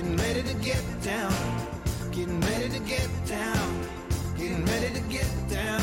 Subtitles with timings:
[0.00, 1.32] Getting ready to get down.
[2.10, 3.86] Getting ready to get down.
[4.34, 5.82] Getting ready to get down.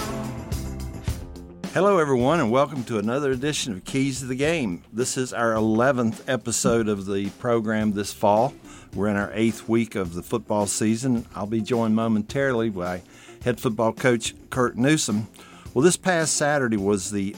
[1.71, 4.81] Hello, everyone, and welcome to another edition of Keys to the Game.
[4.91, 8.55] This is our 11th episode of the program this fall.
[8.95, 11.27] We're in our eighth week of the football season.
[11.35, 13.03] I'll be joined momentarily by
[13.43, 15.27] head football coach Curt Newsome.
[15.75, 17.35] Well, this past Saturday was the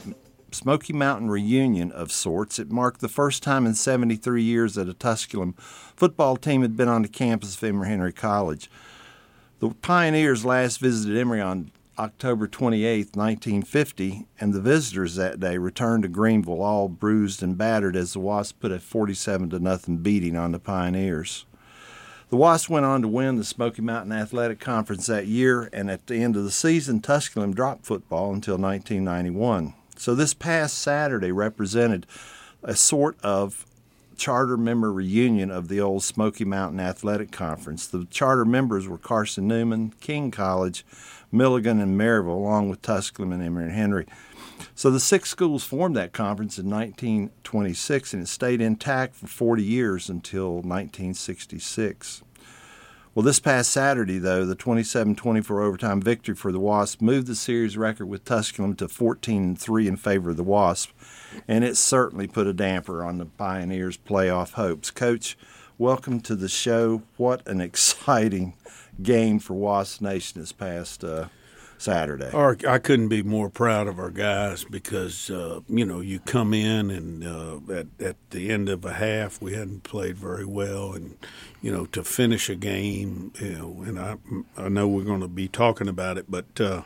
[0.52, 2.58] Smoky Mountain reunion of sorts.
[2.58, 5.54] It marked the first time in 73 years that a Tusculum
[6.00, 8.70] football team had been on the campus of Emory Henry College.
[9.58, 16.04] The Pioneers last visited Emory on October 28, 1950, and the visitors that day returned
[16.04, 20.36] to Greeneville all bruised and battered as the Wasps put a 47 to nothing beating
[20.36, 21.44] on the Pioneers.
[22.30, 26.06] The Wasps went on to win the Smoky Mountain Athletic Conference that year, and at
[26.06, 29.74] the end of the season, Tusculum dropped football until 1991.
[29.98, 32.06] So this past Saturday represented
[32.62, 33.66] a sort of
[34.20, 37.86] charter member reunion of the old Smoky Mountain Athletic Conference.
[37.86, 40.84] The charter members were Carson Newman, King College,
[41.32, 44.06] Milligan, and Maryville, along with Tusculum and Emory and Henry.
[44.74, 49.62] So the six schools formed that conference in 1926, and it stayed intact for 40
[49.62, 52.22] years until 1966.
[53.12, 57.34] Well, this past Saturday, though, the 27 24 overtime victory for the Wasps moved the
[57.34, 60.94] series record with Tusculum to 14 3 in favor of the Wasps,
[61.48, 64.92] and it certainly put a damper on the Pioneers' playoff hopes.
[64.92, 65.36] Coach,
[65.76, 67.02] welcome to the show.
[67.16, 68.54] What an exciting
[69.02, 71.30] game for Wasp Nation this past uh,
[71.80, 72.30] Saturday.
[72.32, 76.52] Our, I couldn't be more proud of our guys because uh, you know you come
[76.52, 80.92] in and uh, at at the end of a half we hadn't played very well
[80.92, 81.16] and
[81.62, 84.16] you know to finish a game you know and I
[84.58, 86.82] I know we're going to be talking about it but uh,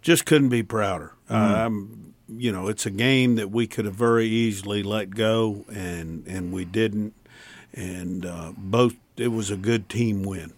[0.00, 1.14] just couldn't be prouder.
[1.28, 1.54] Mm-hmm.
[1.54, 6.24] I'm you know it's a game that we could have very easily let go and
[6.28, 7.14] and we didn't
[7.74, 10.52] and uh, both it was a good team win.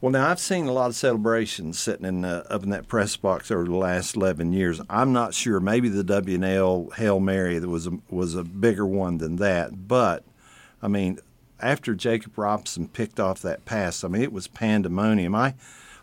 [0.00, 3.16] Well, now I've seen a lot of celebrations sitting in uh, up in that press
[3.16, 4.80] box over the last eleven years.
[4.88, 5.60] I'm not sure.
[5.60, 9.86] Maybe the W&L Hail Mary that was a, was a bigger one than that.
[9.88, 10.24] But
[10.80, 11.18] I mean,
[11.60, 15.34] after Jacob Robson picked off that pass, I mean it was pandemonium.
[15.34, 15.54] I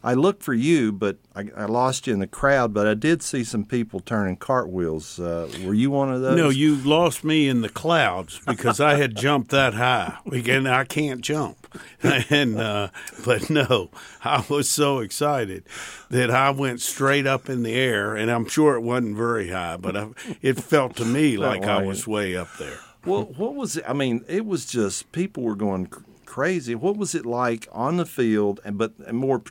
[0.08, 2.74] I looked for you, but I, I lost you in the crowd.
[2.74, 5.20] But I did see some people turning cartwheels.
[5.20, 6.38] Uh, were you one of those?
[6.38, 10.18] No, you lost me in the clouds because I had jumped that high.
[10.32, 11.68] Again, I can't jump,
[12.04, 12.88] and uh,
[13.26, 13.90] but no,
[14.24, 15.66] I was so excited
[16.10, 19.76] that I went straight up in the air, and I'm sure it wasn't very high,
[19.76, 20.08] but I,
[20.42, 22.80] it felt to me like I was way up there.
[23.06, 23.84] Well, what was it?
[23.86, 25.90] I mean, it was just people were going
[26.26, 26.76] crazy.
[26.76, 29.42] What was it like on the field, and but and more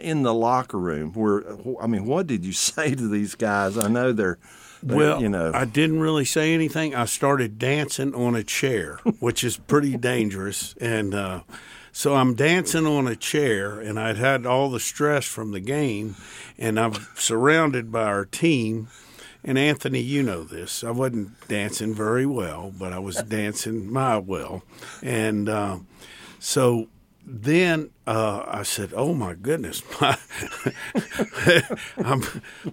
[0.00, 1.12] in the locker room?
[1.12, 1.44] Where
[1.80, 3.76] I mean, what did you say to these guys?
[3.78, 4.38] I know they're,
[4.82, 6.94] they're Well, you know, I didn't really say anything.
[6.94, 10.74] I started dancing on a chair, which is pretty dangerous.
[10.80, 11.40] And uh,
[11.92, 16.16] so I'm dancing on a chair, and I'd had all the stress from the game,
[16.58, 18.88] and I'm surrounded by our team.
[19.44, 20.82] And Anthony, you know this.
[20.82, 24.62] I wasn't dancing very well, but I was dancing my well.
[25.02, 25.78] And uh,
[26.40, 26.88] so
[27.26, 30.16] then uh, I said, "Oh my goodness, my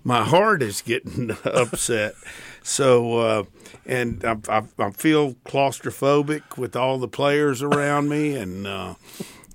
[0.04, 2.16] my heart is getting upset."
[2.62, 3.44] So, uh,
[3.86, 8.96] and I, I, I feel claustrophobic with all the players around me, and uh,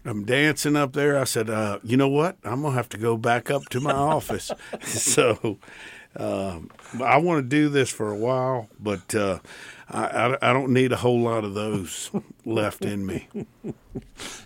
[0.04, 1.18] I'm dancing up there.
[1.18, 2.38] I said, uh, "You know what?
[2.42, 4.50] I'm gonna have to go back up to my office."
[4.82, 5.58] so.
[6.18, 6.70] Um,
[7.04, 9.40] I want to do this for a while, but uh,
[9.88, 12.10] I, I, I don't need a whole lot of those
[12.44, 13.28] left in me.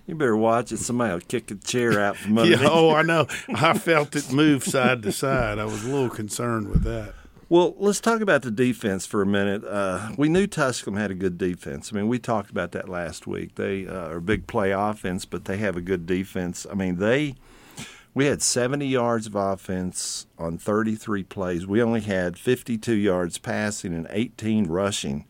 [0.07, 0.79] you better watch it.
[0.79, 2.57] Somebody will kick a chair out from under.
[2.57, 3.27] Yeah, oh, I know.
[3.55, 5.59] I felt it move side to side.
[5.59, 7.15] I was a little concerned with that.
[7.49, 9.65] Well, let's talk about the defense for a minute.
[9.65, 11.91] Uh, we knew Tusculum had a good defense.
[11.93, 13.57] I mean, we talked about that last week.
[13.57, 16.65] They uh, are a big play offense, but they have a good defense.
[16.71, 17.35] I mean, they
[18.15, 21.67] we had 70 yards of offense on 33 plays.
[21.67, 25.27] We only had 52 yards passing and 18 rushing.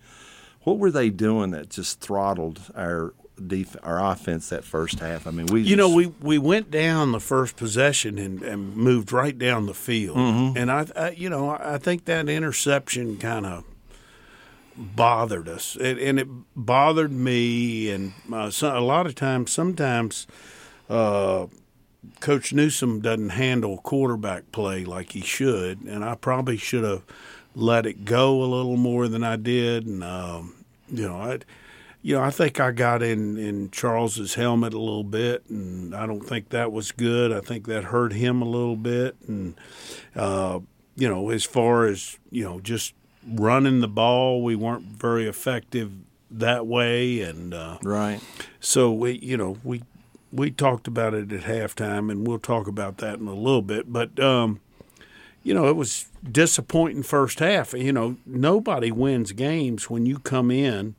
[0.62, 5.27] What were they doing that just throttled our def- our offense that first half?
[5.27, 9.12] I mean, we You know, we, we went down the first possession and, and moved
[9.12, 13.65] right down the field, and I, I, you know, I think that interception kind of
[14.77, 17.91] bothered us, and, and it bothered me.
[17.91, 20.27] And uh, so, a lot of times, sometimes,
[20.89, 21.47] uh,
[22.21, 27.03] Coach Newsome doesn't handle quarterback play like he should, and I probably should have
[27.54, 29.86] let it go a little more than I did.
[29.86, 30.54] And um,
[30.88, 31.38] you know, I,
[32.02, 36.06] you know, I think I got in in Charles's helmet a little bit, and I
[36.06, 37.32] don't think that was good.
[37.32, 39.54] I think that hurt him a little bit, and
[40.16, 40.60] uh,
[40.97, 42.94] you know, as far as you know, just
[43.26, 45.92] running the ball, we weren't very effective
[46.30, 48.20] that way, and uh, Right.
[48.60, 49.82] so we, you know, we
[50.32, 53.92] we talked about it at halftime, and we'll talk about that in a little bit.
[53.92, 54.60] But um,
[55.42, 57.72] you know, it was disappointing first half.
[57.72, 60.95] You know, nobody wins games when you come in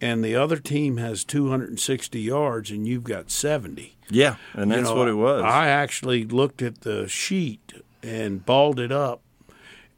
[0.00, 3.96] and the other team has 260 yards and you've got 70.
[4.10, 5.42] Yeah, and You that's know, what it was.
[5.42, 7.72] I actually looked at the sheet
[8.02, 9.22] and balled it up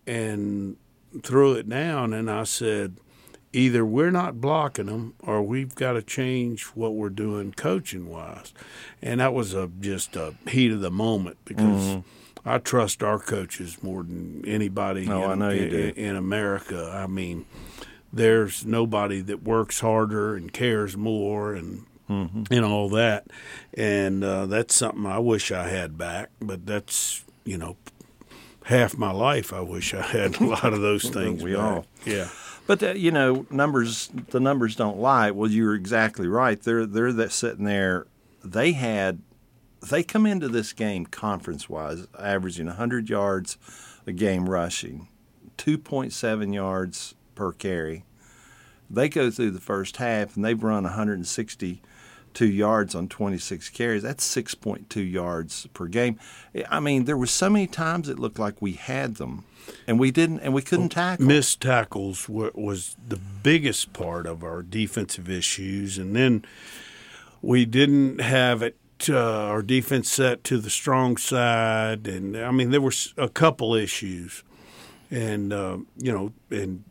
[0.06, 0.76] and
[1.22, 2.96] threw it down, and I said,
[3.52, 8.52] either we're not blocking them or we've got to change what we're doing coaching wise.
[9.02, 12.00] And that was a just a heat of the moment because Mm-hmm.
[12.44, 15.92] I trust our coaches more than anybody Oh, in, I know you in, do.
[15.96, 16.90] in America.
[16.94, 17.44] I mean,
[18.12, 22.44] there's nobody that works harder and cares more and Mm-hmm.
[22.50, 23.26] and all that.
[23.74, 27.76] And uh, that's something I wish I had back, but that's, you know,
[28.64, 31.42] half my life I wish I had a lot of those things.
[31.42, 31.62] we back.
[31.62, 31.86] all.
[32.06, 32.28] Yeah.
[32.66, 35.30] But uh, you know, numbers the numbers don't lie.
[35.32, 36.58] Well, you're exactly right.
[36.62, 38.06] They're they're that sitting there.
[38.42, 39.20] They had
[39.80, 43.58] they come into this game conference wise, averaging 100 yards
[44.06, 45.08] a game rushing,
[45.58, 48.04] 2.7 yards per carry.
[48.90, 54.02] They go through the first half and they've run 162 yards on 26 carries.
[54.02, 56.18] That's 6.2 yards per game.
[56.70, 59.44] I mean, there were so many times it looked like we had them,
[59.86, 61.26] and we didn't, and we couldn't oh, tackle.
[61.26, 66.44] Missed tackles wa- was the biggest part of our defensive issues, and then
[67.42, 68.76] we didn't have it.
[69.08, 73.74] Uh, our defense set to the strong side, and I mean there were a couple
[73.74, 74.42] issues,
[75.10, 76.84] and uh, you know, and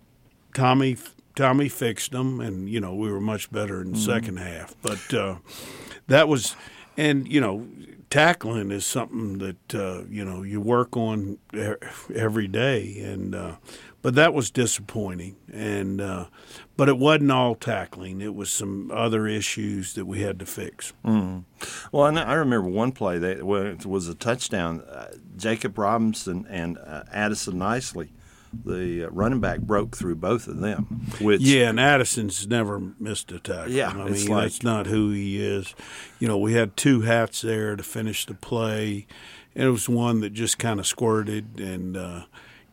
[0.54, 0.98] Tommy
[1.36, 4.75] Tommy fixed them, and you know we were much better in the second half.
[4.81, 5.36] But uh,
[6.07, 6.56] that was,
[6.98, 7.68] and you know,
[8.10, 11.38] tackling is something that uh, you know you work on
[12.15, 13.56] every day, and uh,
[14.01, 16.25] but that was disappointing, and uh,
[16.77, 18.21] but it wasn't all tackling.
[18.21, 20.94] It was some other issues that we had to fix.
[21.03, 21.44] Well,
[22.03, 24.81] I, I remember one play that was a touchdown.
[24.81, 28.12] Uh, Jacob Robinson and uh, Addison Nicely,
[28.65, 31.07] the uh, running back, broke through both of them.
[31.19, 33.71] Which Yeah, and Addison's never missed a tackle.
[33.74, 35.74] Yeah, I mean like- that's not who he is.
[36.19, 39.06] You know, we had two hats there to finish the play,
[39.56, 42.24] and it was one that just kind of squirted, and uh,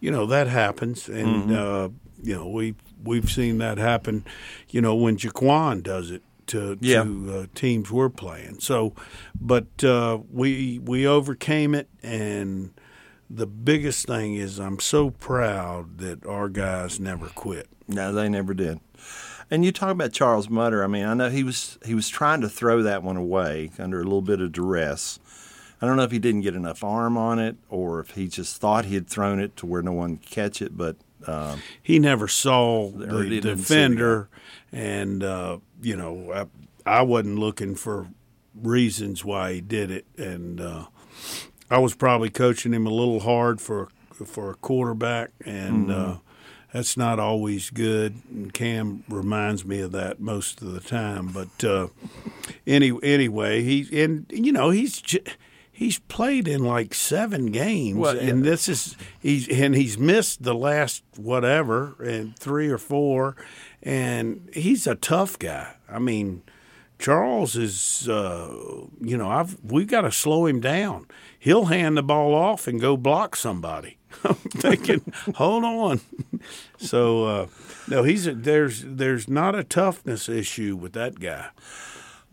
[0.01, 1.55] you know that happens, and Mm-hmm.
[1.55, 1.89] uh,
[2.25, 4.25] you know we we've seen that happen.
[4.71, 7.05] You know when Jaquan does it to Yeah.
[7.05, 8.61] to uh, teams we're playing.
[8.61, 8.95] So,
[9.41, 12.73] but uh, we we overcame it, and
[13.31, 17.69] the biggest thing is I'm so proud that our guys never quit.
[17.89, 18.81] No, they never did.
[19.51, 20.83] And you talk about Charles Mutter.
[20.83, 24.01] I mean, I know he was he was trying to throw that one away under
[24.01, 25.19] a little bit of duress.
[25.83, 28.59] I don't know if he didn't get enough arm on it, or if he just
[28.59, 30.79] thought he had thrown it to where no one could catch it.
[30.79, 33.07] But um, he never saw the
[33.41, 34.29] the defender,
[34.73, 36.33] and uh, you know
[36.87, 38.09] I, I wasn't looking for
[38.55, 40.87] reasons why he did it, and uh,
[41.71, 46.17] I was probably coaching him a little hard for for a quarterback, and uh,
[46.73, 48.17] that's not always good.
[48.31, 51.89] And Cam reminds me of that most of the time, but uh,
[52.67, 55.01] any anyway, he and you know he's.
[55.01, 55.21] J-
[55.77, 60.55] He's played in like seven games, Well, and this is he's and he's missed the
[60.55, 63.35] last whatever and three or four,
[63.83, 65.75] and he's a tough guy.
[65.91, 66.45] I mean,
[67.01, 68.55] Charles is, uh,
[69.01, 71.09] you know, I've we've got to slow him down.
[71.41, 73.99] He'll hand the ball off and go block somebody.
[74.25, 76.01] I'm thinking, hold on.
[76.79, 77.47] So uh,
[77.89, 81.49] no, he's a, there's there's not a toughness issue with that guy.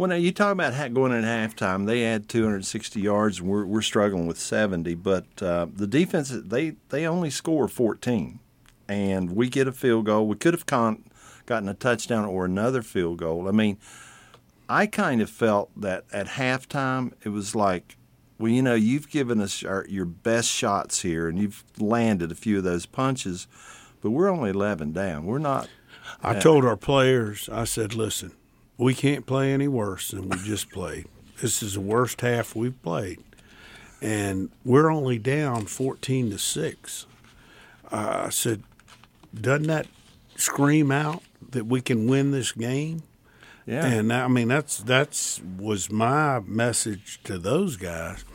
[0.02, 1.86] Well, now you talk about going in halftime.
[1.86, 4.96] They had 260 yards, and we're we're struggling with 70.
[4.96, 8.40] But uh, the defense they they only score 14,
[8.88, 10.28] and we get a field goal.
[10.28, 11.04] We could have con-
[11.46, 13.48] gotten a touchdown or another field goal.
[13.48, 13.78] I mean,
[14.68, 17.96] I kind of felt that at halftime it was like,
[18.40, 22.36] well, you know, you've given us our, your best shots here, and you've landed a
[22.36, 23.46] few of those punches,
[24.02, 25.28] but we're only 11 down.
[25.28, 25.70] We're not.
[26.24, 28.32] I told our players, I said, listen,
[28.82, 31.06] we can't play any worse than we just played.
[31.40, 33.20] This is the worst half we've played.
[34.02, 37.06] And we're only down 14 to 6.
[37.92, 38.64] Uh, I said,
[39.40, 39.86] doesn't that
[40.36, 41.22] scream out
[41.52, 43.04] that we can win this game?
[43.68, 43.86] Yeah.
[43.86, 48.26] And I mean that's that's was my message to those guys.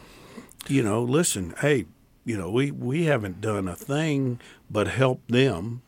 [0.69, 1.87] You know, listen, hey,
[2.25, 4.39] you know, we we haven't done a thing
[4.71, 5.83] but help them.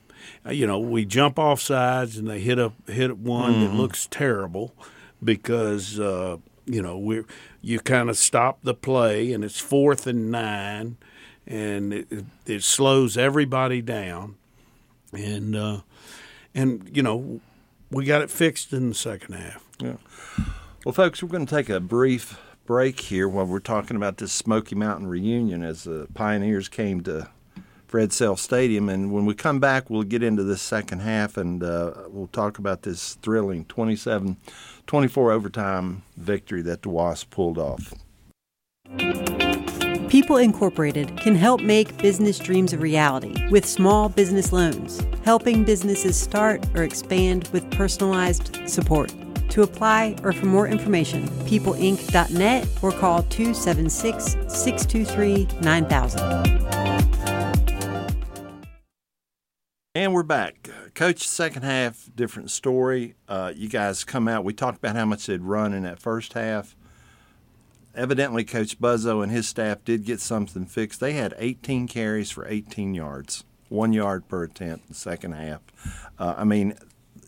[0.46, 4.06] Uh, You know, we jump off sides and they hit a hit one that looks
[4.10, 4.74] terrible
[5.22, 7.24] because uh, you know we
[7.60, 10.96] you kind of stop the play and it's fourth and nine
[11.46, 14.36] and it, it, it slows everybody down
[15.12, 15.80] and uh,
[16.54, 17.40] and you know
[17.90, 19.64] we got it fixed in the second half.
[19.80, 19.96] Yeah.
[20.84, 24.32] Well, folks, we're going to take a brief break here while we're talking about this
[24.32, 27.28] Smoky Mountain reunion as the Pioneers came to
[27.88, 28.88] Fred Selfe Stadium.
[28.88, 32.58] And when we come back, we'll get into this second half and uh, we'll talk
[32.58, 34.36] about this thrilling 27
[34.86, 37.92] 24 overtime victory that the Wasps pulled off.
[40.08, 46.18] People Incorporated can help make business dreams a reality with small business loans, helping businesses
[46.18, 49.12] start or expand with personalized support.
[49.50, 56.67] To apply or for more information, peopleinc.net or call 276 623 9000.
[59.98, 60.68] And we're back.
[60.94, 63.16] Coach, second half, different story.
[63.28, 64.44] Uh, you guys come out.
[64.44, 66.76] We talked about how much they'd run in that first half.
[67.96, 71.00] Evidently, Coach Buzzo and his staff did get something fixed.
[71.00, 75.62] They had 18 carries for 18 yards, one yard per attempt in the second half.
[76.16, 76.78] Uh, I mean,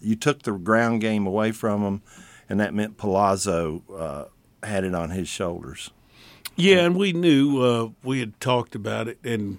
[0.01, 2.03] you took the ground game away from them,
[2.49, 4.25] and that meant Palazzo uh,
[4.65, 5.91] had it on his shoulders.
[6.55, 9.59] Yeah, and we knew uh, we had talked about it, and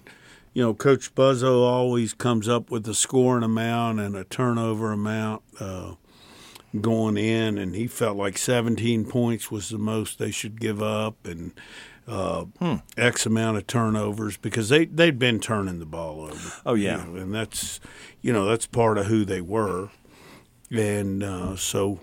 [0.54, 5.42] you know, Coach Buzzo always comes up with a scoring amount and a turnover amount
[5.58, 5.94] uh,
[6.80, 11.26] going in, and he felt like 17 points was the most they should give up,
[11.26, 11.52] and
[12.06, 12.76] uh, hmm.
[12.96, 16.52] X amount of turnovers because they they'd been turning the ball over.
[16.66, 17.80] Oh yeah, you know, and that's
[18.20, 19.90] you know that's part of who they were,
[20.70, 22.00] and uh, so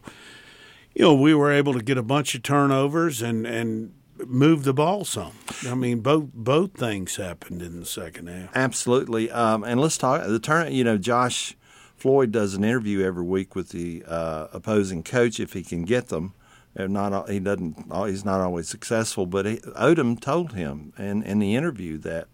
[0.96, 3.94] you know we were able to get a bunch of turnovers and and
[4.28, 5.34] move the ball some.
[5.68, 8.56] I mean, both both things happened in the second half.
[8.56, 9.32] Absolutely.
[9.32, 10.74] Um, and let's talk the turn.
[10.74, 11.56] You know, Josh
[11.96, 16.08] Floyd does an interview every week with the uh, opposing coach if he can get
[16.08, 16.34] them.
[16.76, 17.92] If not, he doesn't.
[18.08, 19.26] He's not always successful.
[19.26, 22.28] But he, Odom told him in in the interview that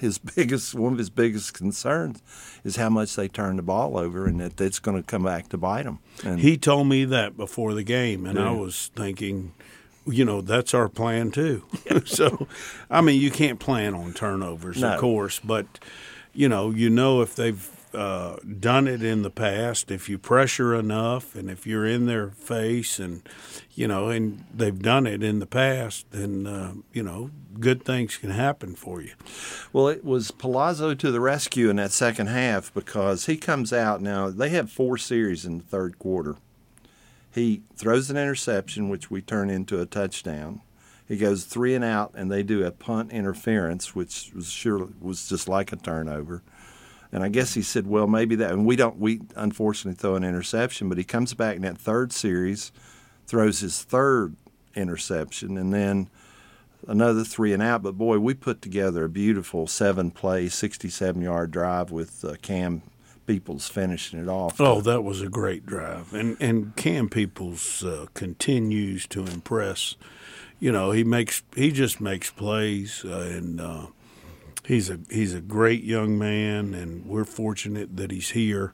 [0.00, 2.22] his biggest one of his biggest concerns
[2.64, 5.48] is how much they turn the ball over and that it's going to come back
[5.48, 5.98] to bite them.
[6.24, 8.48] And he told me that before the game, and yeah.
[8.48, 9.54] I was thinking
[10.10, 11.64] you know that's our plan too.
[12.04, 12.46] so,
[12.90, 14.94] I mean, you can't plan on turnovers, no.
[14.94, 15.66] of course, but
[16.32, 20.74] you know, you know if they've uh, done it in the past, if you pressure
[20.74, 23.26] enough, and if you're in their face, and
[23.74, 28.16] you know, and they've done it in the past, then uh, you know, good things
[28.16, 29.12] can happen for you.
[29.72, 34.02] Well, it was Palazzo to the rescue in that second half because he comes out
[34.02, 34.30] now.
[34.30, 36.36] They have four series in the third quarter
[37.38, 40.60] he throws an interception, which we turn into a touchdown.
[41.06, 45.28] He goes three and out, and they do a punt interference, which was sure was
[45.28, 46.42] just like a turnover.
[47.10, 48.50] And I guess he said, well, maybe that.
[48.50, 48.98] And we don't.
[48.98, 52.70] We unfortunately throw an interception, but he comes back in that third series,
[53.26, 54.36] throws his third
[54.74, 56.10] interception, and then
[56.86, 57.82] another three and out.
[57.82, 62.82] But boy, we put together a beautiful seven play, 67 yard drive with uh, Cam
[63.28, 64.58] Peoples finishing it off.
[64.58, 69.96] Oh, that was a great drive, and and Cam Peoples uh, continues to impress.
[70.58, 73.86] You know, he makes he just makes plays, uh, and uh,
[74.64, 78.72] he's a he's a great young man, and we're fortunate that he's here.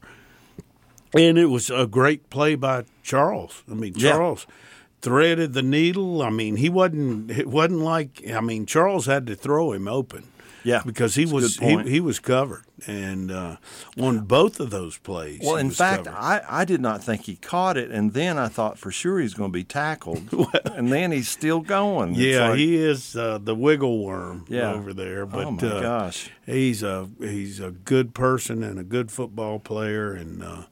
[1.12, 3.64] And it was a great play by Charles.
[3.68, 4.46] I mean, Charles.
[4.48, 4.54] Yeah
[5.04, 6.22] threaded the needle.
[6.22, 7.30] I mean, he wasn't.
[7.30, 8.22] It wasn't like.
[8.32, 10.24] I mean, Charles had to throw him open.
[10.64, 13.56] Yeah, because he was he, he, was covered and uh,
[14.00, 15.40] on both of those plays.
[15.42, 16.18] Well, in fact, covered.
[16.18, 19.34] I, I did not think he caught it, and then I thought for sure he's
[19.34, 20.32] going to be tackled,
[20.64, 22.14] and then he's still going.
[22.14, 24.72] Yeah, like, he is uh, the wiggle worm yeah.
[24.72, 25.26] over there.
[25.26, 29.58] But oh my uh, gosh, he's a he's a good person and a good football
[29.58, 30.62] player, and uh,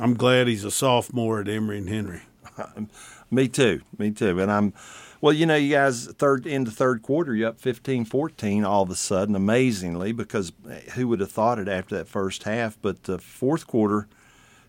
[0.00, 2.22] I'm glad he's a sophomore at Emory and Henry.
[3.30, 4.72] Me too, me too, and I'm
[5.20, 8.94] well, you know, you guys third the third quarter, you're up 15-14 all of a
[8.94, 10.52] sudden, amazingly, because
[10.94, 12.78] who would have thought it after that first half?
[12.80, 14.06] But the fourth quarter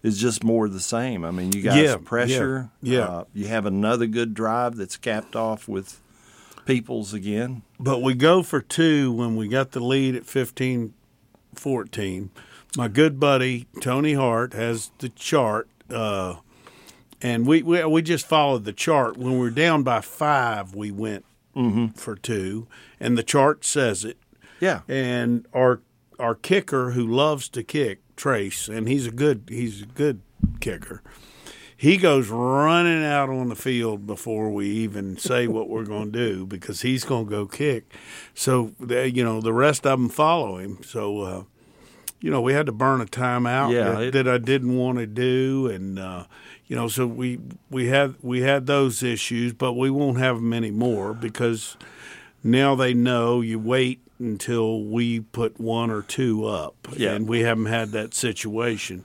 [0.01, 1.24] is just more of the same.
[1.24, 2.70] I mean, you guys yeah, pressure.
[2.82, 3.06] Yeah, yeah.
[3.06, 6.01] Uh, you have another good drive that's capped off with
[6.65, 7.63] Peoples again.
[7.79, 12.29] But we go for two when we got the lead at 15-14.
[12.77, 15.68] My good buddy Tony Hart has the chart.
[15.89, 16.36] Uh,
[17.22, 19.18] and we, we we just followed the chart.
[19.18, 21.88] When we are down by five, we went mm-hmm.
[21.88, 22.68] for two,
[23.00, 24.18] and the chart says it.
[24.60, 24.82] Yeah.
[24.88, 25.82] And our
[26.18, 30.22] our kicker, who loves to kick, Trace, and he's a good he's a good
[30.60, 31.02] kicker.
[31.76, 36.20] He goes running out on the field before we even say what we're going to
[36.20, 37.94] do because he's going to go kick.
[38.34, 40.80] So you know the rest of them follow him.
[40.84, 41.22] So.
[41.22, 41.44] Uh,
[42.22, 44.98] you know, we had to burn a timeout yeah, that, it, that I didn't want
[44.98, 46.26] to do, and uh,
[46.70, 50.54] you know, so we we had we had those issues, but we won't have them
[50.54, 51.76] anymore because
[52.44, 57.14] now they know you wait until we put one or two up, yeah.
[57.14, 59.04] and we haven't had that situation.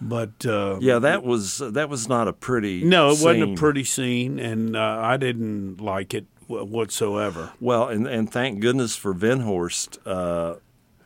[0.00, 2.82] But uh, Yeah, that was that was not a pretty.
[2.82, 3.54] no, it wasn't scene.
[3.54, 7.52] a pretty scene, and uh, I didn't like it whatsoever.
[7.60, 10.56] Well, and and thank goodness for Venhorst uh,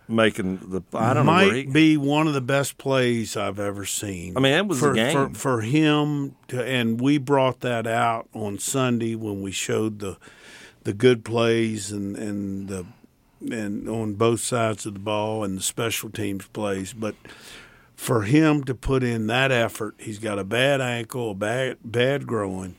[0.09, 0.83] making the.
[0.95, 1.67] I don't know Might where he.
[1.67, 4.37] be one of the best plays I've ever seen.
[4.37, 5.12] I mean, that was for, a game.
[5.35, 10.17] for for him, to, and we brought that out on Sunday when we showed the
[10.85, 12.87] the good plays and and the
[13.50, 17.15] and on both sides of the ball and the special teams plays, but.
[17.95, 22.29] For him to put in that effort, he's got a bad ankle, a bad bad
[22.29, 22.77] growing,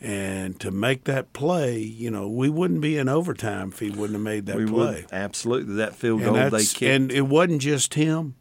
[0.00, 4.12] and to make that play, you know, we wouldn't be in overtime if he wouldn't
[4.12, 5.02] have made that we play.
[5.02, 6.82] would absolutely that field goal they kicked.
[6.82, 8.34] and it wasn't just him;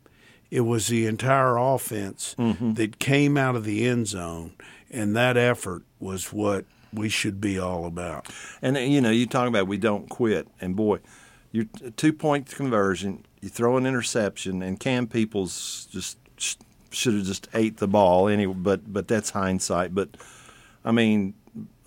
[0.51, 2.73] it was the entire offense Mm-hmm.
[2.75, 4.53] that came out of the end zone,
[4.89, 8.27] and that effort was what we should be all about.
[8.61, 10.99] And uh, you know, you talk about we don't quit, and boy,
[11.51, 11.65] your
[11.97, 16.17] two point conversion, you throw an interception, and Cam Peoples just
[16.91, 18.55] should have just ate the ball anyway.
[18.55, 19.93] But but that's hindsight.
[19.93, 20.09] But
[20.83, 21.33] I mean,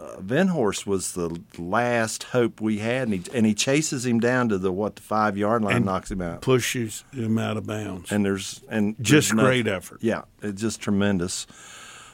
[0.01, 4.49] uh, Venhorst was the last hope we had, and he and he chases him down
[4.49, 6.41] to the what the five yard line, And knocks him out.
[6.43, 8.11] Pushes him out of bounds.
[8.13, 9.99] And there's and Just there's great effort.
[10.03, 11.47] Yeah, it's just tremendous.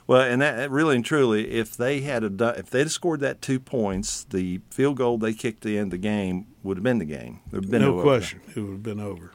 [0.07, 3.61] Well, and that really and truly, if they had a, if they'd scored that two
[3.61, 7.05] points, the field goal they kicked at the end the game would have been the
[7.05, 7.41] game.
[7.51, 9.33] There'd been no no question, it would have been over.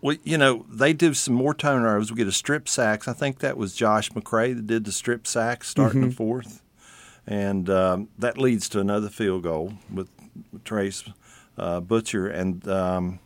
[0.00, 2.10] Well, you know, they do some more turnovers.
[2.12, 3.08] We get a strip sacks.
[3.08, 6.10] I think that was Josh McCray that did the strip sacks starting Mm-hmm.
[6.10, 6.62] the fourth,
[7.28, 10.08] and um, that leads to another field goal with
[10.64, 11.04] Trace
[11.56, 12.66] uh, Butcher and.
[12.66, 13.18] Um,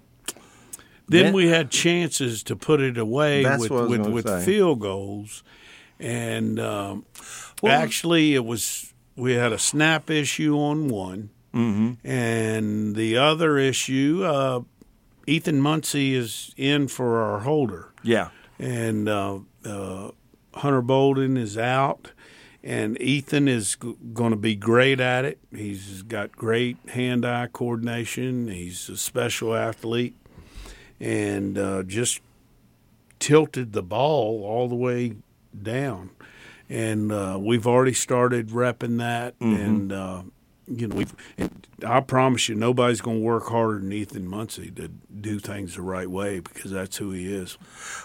[1.09, 4.27] Then Then- we had chances to put it away with what I was with, with
[4.27, 4.45] say.
[4.45, 5.43] field goals,
[6.01, 7.05] and um,
[7.63, 12.07] Well- actually it was we had a snap issue on one, Mm-hmm.
[12.09, 14.61] and the other issue, uh,
[15.27, 18.29] Ethan Muncie is in for our holder, yeah,
[18.59, 20.13] and uh, uh,
[20.55, 22.13] Hunter Bolden is out.
[22.65, 25.39] And Ethan is g- going to be great at it.
[25.51, 28.47] He's got great hand-eye coordination.
[28.49, 30.15] He's a special athlete
[31.01, 32.21] and uh, just
[33.19, 35.17] tilted the ball all the way
[35.61, 36.11] down.
[36.69, 40.23] And uh, we've already started repping that, and uh,
[40.67, 41.15] you know, we've.
[41.39, 45.75] And I promise you, nobody's going to work harder than Ethan Muncie to do things
[45.75, 47.59] the right way because that's who he is.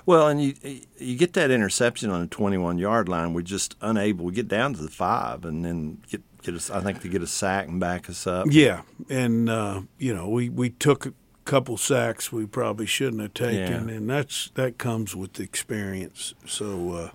[0.06, 0.54] Well, and you
[0.98, 3.34] you get that interception on the 21 yard line.
[3.34, 4.26] We're just unable.
[4.26, 6.70] We get down to the five, and then get get us.
[6.70, 8.48] I think to get a sack and back us up.
[8.50, 11.14] Yeah, and uh, you know, we we took a
[11.46, 13.96] couple sacks we probably shouldn't have taken, Yeah.
[13.96, 16.34] and that's that comes with experience.
[16.46, 17.10] So, uh,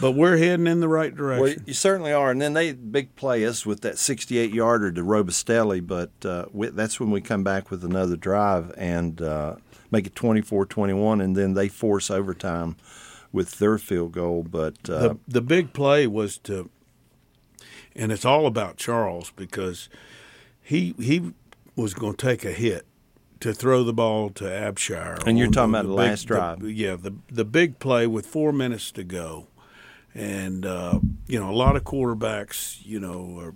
[0.00, 1.42] but we're heading in the right direction.
[1.42, 2.30] Well, you certainly are.
[2.30, 6.68] And then they big play us with that 68 yarder to Robustelli, but uh, we,
[6.68, 9.56] that's when we come back with another drive and uh,
[9.90, 12.76] make it 24 21, and then they force overtime
[13.32, 14.42] with their field goal.
[14.42, 16.70] But uh, the the big play was to,
[17.94, 19.88] and it's all about Charles because
[20.62, 21.32] he he
[21.76, 22.86] was going to take a hit
[23.40, 25.26] to throw the ball to Abshire.
[25.26, 26.62] And you're talking about the big- last drive.
[26.62, 29.48] yeah, the the big play with four minutes to go,
[30.14, 33.38] and uh, you know a lot of quarterbacks, you know.
[33.38, 33.54] Are,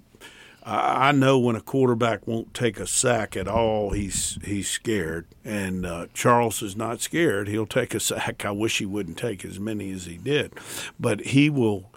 [0.62, 5.26] I I know when a quarterback won't take a sack at all, he's he's scared.
[5.44, 7.48] And uh, Charles is not scared.
[7.48, 8.44] He'll take a sack.
[8.44, 10.52] I wish he wouldn't take as many as he did,
[10.98, 11.90] but he will.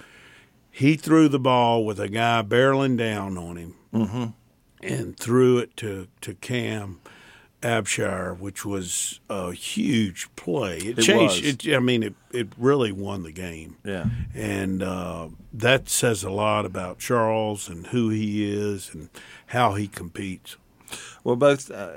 [0.69, 4.25] He threw the ball with a guy barreling down on him, Mm-hmm.
[4.83, 6.99] and threw it to to Cam
[7.61, 10.77] Abshire, which was a huge play.
[10.77, 11.43] It, It changed.
[11.43, 11.65] was.
[11.65, 14.05] It, I mean, it it really won the game yeah.
[14.35, 19.09] and uh, that says a lot about Charles and who he is and
[19.47, 20.57] how he competes.
[21.23, 21.93] Well, both uh,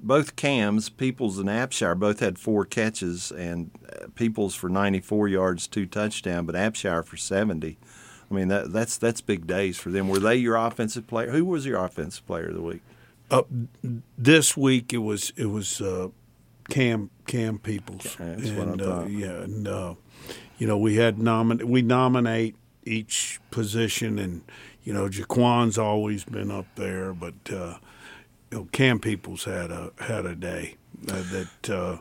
[0.00, 5.66] both Cams, Peoples and Abshire, both had four catches, and uh, Peoples for 94 yards,
[5.66, 7.78] two touchdown, but Abshire for 70.
[8.30, 10.08] I mean, that, that's that's big days for them.
[10.08, 11.30] Were they your offensive player?
[11.30, 12.82] Who was your offensive player of the week?
[13.32, 13.42] Uh,
[14.18, 16.08] this week it was it was uh,
[16.68, 18.16] Cam Cam Peoples.
[18.20, 19.94] Yeah, that's what I and, uh, yeah, and uh,
[20.58, 24.42] you know we had nomin we nominate each position, and
[24.84, 27.78] you know Jaquan's always been up there, but uh,
[28.50, 30.76] you know Cam Peoples had a had a day
[31.08, 31.98] uh, that uh,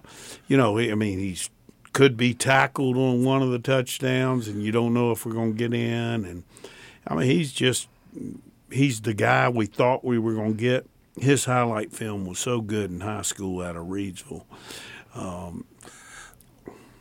[0.48, 1.50] you know I mean he's
[1.94, 5.54] could be tackled on one of the touchdowns, and you don't know if we're going
[5.54, 6.44] to get in, and
[7.08, 7.88] I mean he's just
[8.70, 10.88] he's the guy we thought we were going to get.
[11.20, 14.46] His highlight film was so good in high school out of Reedsville.
[15.14, 15.66] Um,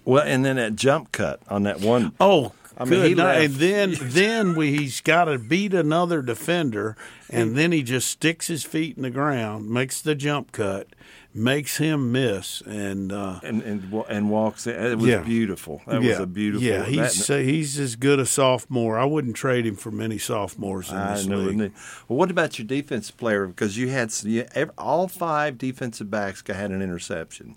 [0.05, 2.13] well, and then that jump cut on that one.
[2.19, 3.43] Oh I mean, Good night.
[3.43, 6.97] And then then we, he's got to beat another defender,
[7.29, 10.89] and then he just sticks his feet in the ground, makes the jump cut,
[11.33, 14.67] makes him miss, and uh, and and and walks.
[14.67, 14.75] In.
[14.75, 15.23] It was Yeah.
[15.23, 15.81] beautiful.
[15.87, 16.67] That yeah, was a beautiful.
[16.67, 18.99] Yeah, he's that- he's as good a sophomore.
[18.99, 21.39] I wouldn't trade him for many sophomores in I this know.
[21.39, 21.73] league.
[22.09, 23.47] Well, what about your defensive player?
[23.47, 27.57] Because you had you, all five defensive backs had an interception.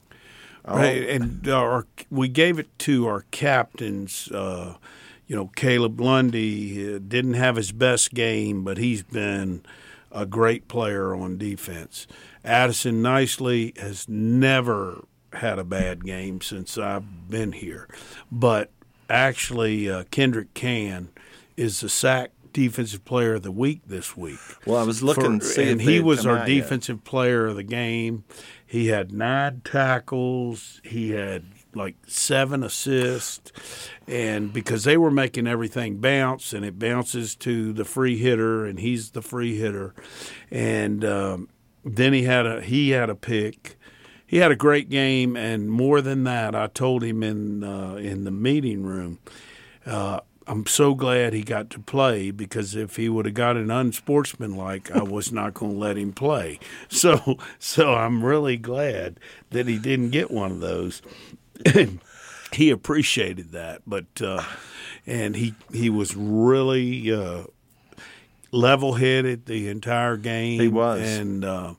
[0.65, 4.29] All- Right, and our we gave it to our captains.
[4.31, 4.75] Uh,
[5.27, 9.63] you know, Caleb Lundy uh, didn't have his best game, but he's been
[10.12, 12.05] a great player on defense.
[12.43, 17.88] Addison Nicely has never had a bad game since I've been here,
[18.32, 18.71] but
[19.10, 21.10] actually, uh, Kendrick Can
[21.58, 24.38] is the sack defensive player of the week this week.
[24.65, 26.62] Well, I was looking For- to see and if he was our out yet.
[26.62, 28.23] defensive player of the game.
[28.65, 30.82] He had nine tackles.
[30.84, 33.51] He had like seven assists,
[34.08, 38.79] and because they were making everything bounce, and it bounces to the free hitter, and
[38.79, 39.93] he's the free hitter,
[40.51, 41.49] and um,
[41.86, 43.78] then he had a he had a pick.
[44.26, 48.24] He had a great game, and more than that, I told him in uh, in
[48.24, 49.19] the meeting room.
[49.86, 53.72] Uh, I'm so glad he got to play because if he would have got an
[53.72, 56.60] unsportsmanlike, I was not going to let him play.
[56.89, 59.19] So, so I'm really glad
[59.50, 61.02] that he didn't get one of those.
[62.54, 64.43] he appreciated that, but uh,
[65.06, 67.43] and he he was really uh,
[68.54, 70.60] level-headed the entire game.
[70.60, 71.02] He was.
[71.02, 71.74] and uh,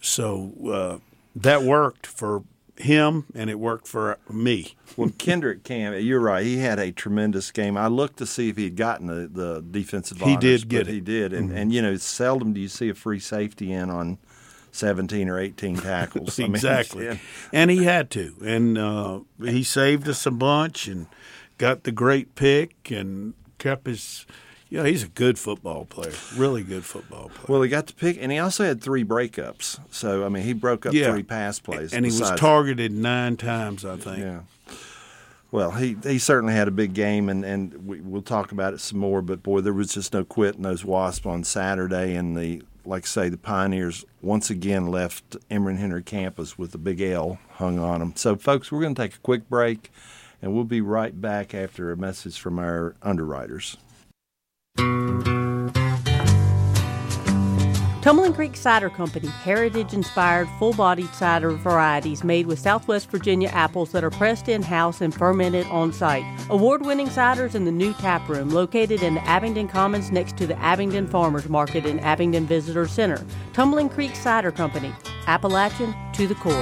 [0.00, 0.98] so uh,
[1.36, 2.42] that worked for
[2.76, 4.74] him, and it worked for me.
[4.96, 6.44] Well, Kendrick Cam, you're right.
[6.44, 7.76] He had a tremendous game.
[7.76, 10.88] I looked to see if he had gotten the, the defensive He honors, did get
[10.88, 10.92] it.
[10.92, 14.18] He did, and and you know, seldom do you see a free safety in on
[14.72, 16.38] seventeen or eighteen tackles.
[16.40, 17.20] I mean, exactly.
[17.52, 18.34] And he had to.
[18.44, 21.06] And uh, he saved us a bunch and
[21.58, 24.24] got the great pick and kept his.
[24.70, 26.12] Yeah, he's a good football player.
[26.36, 27.46] Really good football player.
[27.48, 29.80] Well, he got to pick, and he also had three breakups.
[29.90, 31.10] So I mean, he broke up Yeah.
[31.12, 34.18] three pass plays, and he was targeted nine times, I think.
[34.18, 34.40] Yeah.
[35.50, 38.80] Well, he, he certainly had a big game, and, and we, we'll talk about it
[38.80, 39.22] some more.
[39.22, 43.06] But boy, there was just no quitting those Wasps on Saturday, and the like I
[43.06, 48.00] say, the Pioneers once again left Emory Henry campus with a big L hung on
[48.00, 48.12] them.
[48.16, 49.90] So, folks, we're going to take a quick break,
[50.42, 53.76] and we'll be right back after a message from our underwriters.
[58.08, 63.92] Tumbling Creek Cider Company, heritage inspired, full bodied cider varieties made with Southwest Virginia apples
[63.92, 66.24] that are pressed in house and fermented on site.
[66.48, 70.46] Award winning ciders in the new tap room located in the Abingdon Commons next to
[70.46, 73.22] the Abingdon Farmers Market and Abingdon Visitor Center.
[73.52, 74.90] Tumbling Creek Cider Company,
[75.26, 76.54] Appalachian to the core.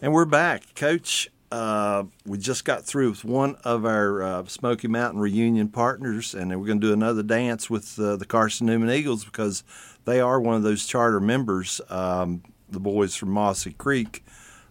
[0.00, 1.30] And we're back, Coach.
[1.50, 6.50] Uh, we just got through with one of our uh, Smoky Mountain reunion partners, and
[6.50, 9.64] we're going to do another dance with uh, the Carson Newman Eagles because
[10.04, 11.80] they are one of those charter members.
[11.88, 14.24] Um, the boys from Mossy Creek.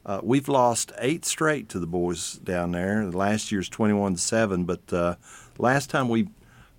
[0.06, 3.04] Uh, we've lost eight straight to the boys down there.
[3.06, 5.16] Last year's twenty-one to seven, but uh,
[5.58, 6.30] last time we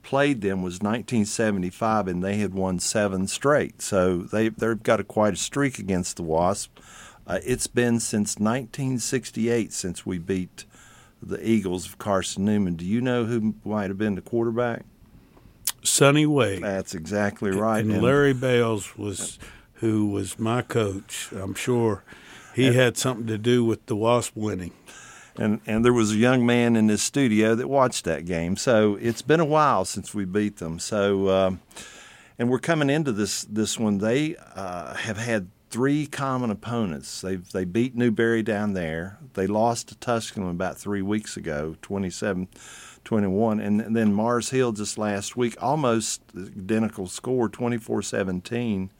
[0.02, 3.82] played them was 1975, and they had won seven straight.
[3.82, 6.78] So they they've got a quite a streak against the Wasp.
[7.26, 10.64] Uh, it's been since 1968 since we beat
[11.22, 12.74] the Eagles of Carson Newman.
[12.74, 14.84] Do you know who might have been the quarterback?
[15.82, 16.62] Sonny Wade.
[16.62, 17.84] That's exactly right.
[17.84, 19.38] And Larry Bales was
[19.74, 21.30] who was my coach.
[21.32, 22.04] I'm sure
[22.54, 24.72] he had something to do with the Wasp winning.
[25.36, 28.56] and and there was a young man in this studio that watched that game.
[28.56, 30.78] So it's been a while since we beat them.
[30.78, 31.60] So um,
[32.38, 33.98] and we're coming into this this one.
[33.98, 37.20] They uh, have had three common opponents.
[37.20, 39.18] They they beat Newberry down there.
[39.34, 42.48] They lost to Tusculum about three weeks ago, 27
[43.04, 43.60] 21.
[43.60, 48.90] And, then Mars Hill just last week, almost identical score, 24 17,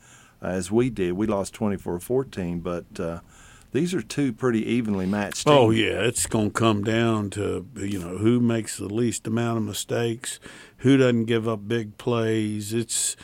[0.43, 1.13] uh, as we did.
[1.13, 3.21] We lost 24 14, but uh,
[3.73, 5.57] these are two pretty evenly matched teams.
[5.57, 9.59] Oh yeah, it's going to come down to you know who makes the least amount
[9.59, 10.41] of mistakes,
[10.79, 12.73] who doesn't give up big plays.
[12.73, 13.17] It's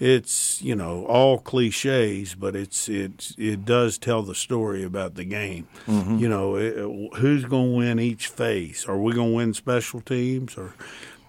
[0.00, 5.24] it's you know all cliches, but it's it's it does tell the story about the
[5.24, 5.68] game.
[6.18, 6.74] You know it,
[7.18, 8.86] who's going to win each phase?
[8.86, 10.74] Are we going to win special teams or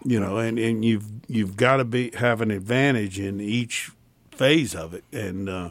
[0.03, 3.91] you know and and you've you've got to be have an advantage in each
[4.31, 5.47] phase of it and.
[5.49, 5.69] uh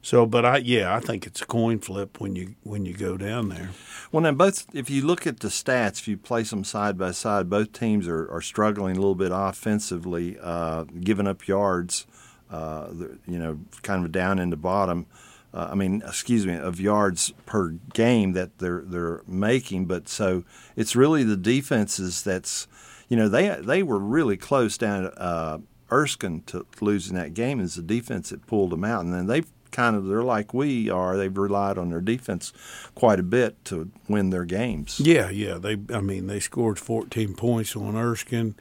[0.00, 3.18] so, but I yeah, I think it's a coin flip when you when you go
[3.18, 3.70] down there.
[4.10, 7.10] Well, now both, if you look at the stats, if you place them side by
[7.10, 12.06] side, both teams are, are struggling a little bit offensively, uh, giving up yards.
[12.50, 12.88] Uh,
[13.26, 15.06] you know, kind of down in the bottom.
[15.52, 19.86] Uh, I mean, excuse me, of yards per game that they're they're making.
[19.86, 20.44] But so
[20.76, 22.66] it's really the defenses that's,
[23.08, 25.58] you know, they they were really close down uh,
[25.90, 27.60] Erskine to losing that game.
[27.60, 30.90] Is the defense that pulled them out, and then they've kind of they're like we
[30.90, 31.16] are.
[31.16, 32.52] They've relied on their defense
[32.94, 35.00] quite a bit to win their games.
[35.00, 35.58] Yeah, yeah.
[35.58, 38.54] They, I mean, they scored 14 points on Erskine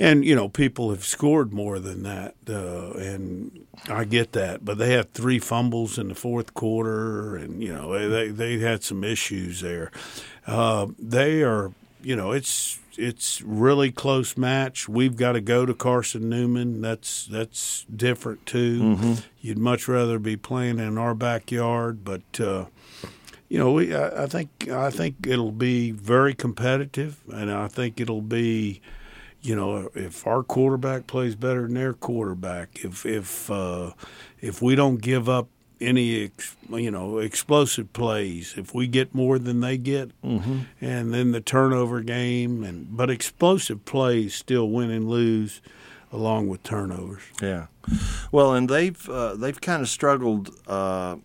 [0.00, 4.64] and you know people have scored more than that, uh, and I get that.
[4.64, 8.82] But they had three fumbles in the fourth quarter, and you know they they had
[8.82, 9.92] some issues there.
[10.46, 14.88] Uh, they are, you know, it's it's really close match.
[14.88, 16.80] We've got to go to Carson Newman.
[16.80, 18.80] That's that's different too.
[18.80, 19.14] Mm-hmm.
[19.42, 22.40] You'd much rather be playing in our backyard, but.
[22.40, 22.64] Uh,
[23.48, 28.00] you know, we, I, I think I think it'll be very competitive, and I think
[28.00, 28.80] it'll be
[29.42, 33.92] you know, if our quarterback plays better than their quarterback, if if uh,
[34.40, 35.48] if we don't give up
[35.80, 40.60] any ex, you know explosive plays, if we get more than they get, mm-hmm.
[40.80, 45.62] and then the turnover game, and but explosive plays still win and lose,
[46.12, 47.22] along with turnovers.
[47.40, 47.66] Yeah,
[48.30, 50.50] well, and they've uh, they've kind of struggled.
[50.66, 51.16] Uh,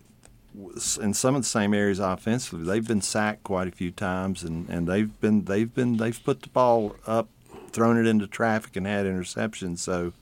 [1.02, 4.66] in some of the same areas offensively, they've been sacked quite a few times, and,
[4.70, 7.28] and they've been they've been they've put the ball up
[7.76, 9.78] thrown it into traffic and had interceptions.
[9.78, 10.14] So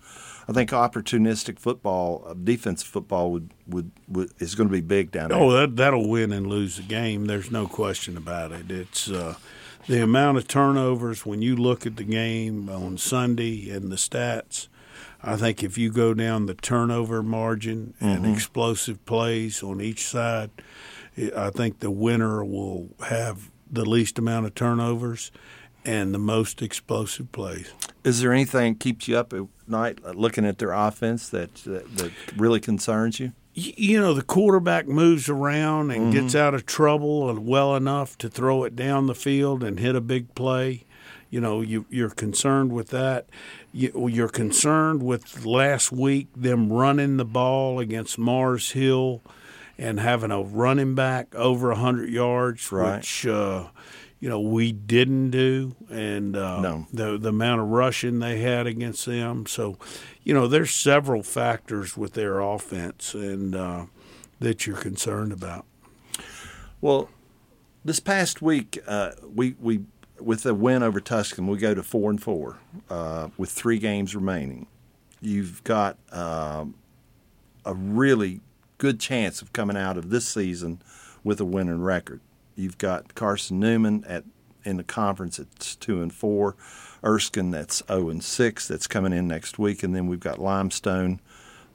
[0.48, 5.12] I think opportunistic football, uh, defensive football, would, would, would is going to be big
[5.12, 5.38] down there.
[5.38, 7.26] Oh, that that'll win and lose the game.
[7.26, 8.70] There's no question about it.
[8.70, 9.36] It's uh,
[9.86, 14.66] the amount of turnovers when you look at the game on Sunday and the stats.
[15.22, 18.34] I think if you go down the turnover margin and mm-hmm.
[18.34, 20.50] explosive plays on each side,
[21.34, 25.30] I think the winner will have the least amount of turnovers
[25.84, 27.72] and the most explosive plays.
[28.04, 31.96] Is there anything that keeps you up at night looking at their offense that that,
[31.96, 33.32] that really concerns you?
[33.54, 36.22] You know, the quarterback moves around and mm-hmm.
[36.22, 39.94] gets out of trouble and well enough to throw it down the field and hit
[39.94, 40.84] a big play.
[41.30, 43.28] You know, you, you're concerned with that.
[43.72, 49.22] You, you're concerned with last week them running the ball against Mars Hill
[49.78, 52.96] and having a running back over 100 yards, right.
[52.96, 53.68] which uh,–
[54.24, 56.86] you know we didn't do, and uh, no.
[56.90, 59.44] the the amount of rushing they had against them.
[59.44, 59.76] So,
[60.22, 63.84] you know, there's several factors with their offense, and uh,
[64.40, 65.66] that you're concerned about.
[66.80, 67.10] Well,
[67.84, 69.82] this past week, uh, we we
[70.18, 72.56] with the win over Tuscan, we go to four and four
[72.88, 74.68] uh, with three games remaining.
[75.20, 76.76] You've got um,
[77.66, 78.40] a really
[78.78, 80.80] good chance of coming out of this season
[81.22, 82.22] with a winning record.
[82.56, 84.24] You've got Carson Newman at
[84.64, 86.56] in the conference it's two and four.
[87.04, 90.38] Erskine that's zero oh and six that's coming in next week, and then we've got
[90.38, 91.20] Limestone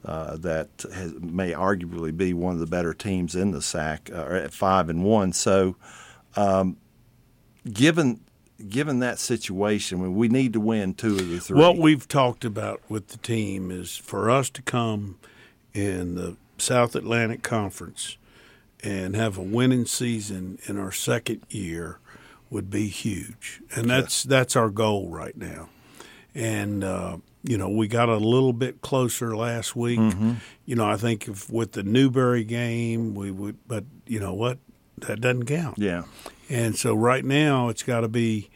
[0.04, 4.24] uh, that has, may arguably be one of the better teams in the SAC uh,
[4.24, 5.32] at five and one.
[5.32, 5.76] So,
[6.36, 6.76] um,
[7.72, 8.20] given
[8.68, 11.58] given that situation, we need to win two of the three.
[11.58, 15.18] What we've talked about with the team is for us to come
[15.72, 18.16] in the South Atlantic Conference
[18.82, 21.98] and have a winning season in our second year
[22.50, 25.68] would be huge, and that's that's our goal right now.
[26.34, 29.98] And uh, you know, we got a little bit closer last week.
[29.98, 30.34] Mm-hmm.
[30.66, 34.58] You know, I think if with the Newberry game, we would, but you know what,
[34.98, 35.78] that doesn't count.
[35.78, 36.04] Yeah.
[36.48, 38.50] And so right now, it's got to be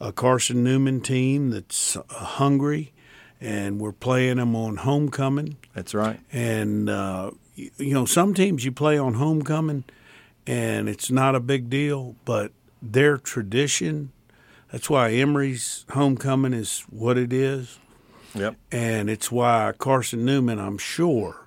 [0.00, 2.92] a Carson Newman team that's uh, hungry,
[3.40, 5.56] and we're playing them on homecoming.
[5.74, 6.20] That's right.
[6.32, 9.84] And uh, you know, some teams you play on homecoming
[10.46, 14.12] and it's not a big deal, but their tradition,
[14.70, 17.78] that's why Emory's homecoming is what it is.
[18.34, 18.56] Yep.
[18.72, 21.46] And it's why Carson Newman, I'm sure,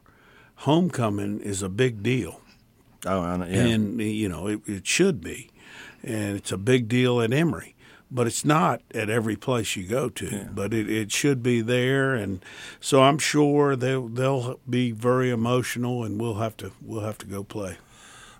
[0.56, 2.42] homecoming is a big deal.
[3.06, 3.44] Oh, yeah.
[3.44, 5.52] And, you know, it, it should be.
[6.04, 7.76] And it's a big deal at Emory
[8.10, 10.26] but it's not at every place you go to.
[10.26, 10.48] Yeah.
[10.52, 12.44] But it, it should be there, and
[12.80, 17.26] so I'm sure they'll they'll be very emotional, and we'll have to we'll have to
[17.26, 17.78] go play.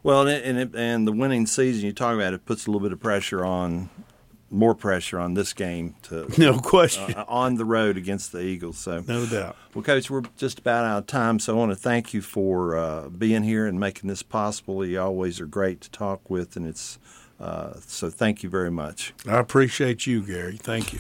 [0.04, 2.94] Well, and it, and the winning season you talk about it puts a little bit
[2.94, 3.90] of pressure on
[4.50, 8.78] more pressure on this game to no question uh, on the road against the Eagles.
[8.78, 9.58] So no doubt.
[9.74, 12.78] Well, coach, we're just about out of time, so I want to thank you for
[12.78, 14.86] uh, being here and making this possible.
[14.86, 17.00] You always are great to talk with, and it's
[17.40, 19.14] uh, so thank you very much.
[19.28, 20.58] I appreciate you, Gary.
[20.58, 21.00] Thank you.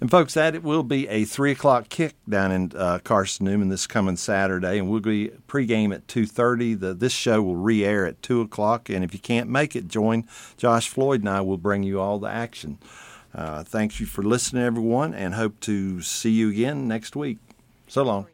[0.00, 3.68] And folks, that it will be a three o'clock kick down in uh, Carson Newman
[3.68, 6.74] this coming Saturday, and we'll be pregame at two thirty.
[6.74, 10.24] The this show will re-air at two o'clock, and if you can't make it, join
[10.56, 12.78] Josh Floyd and I will bring you all the action.
[13.34, 17.38] Uh, thanks you for listening, everyone, and hope to see you again next week.
[17.88, 18.28] So long.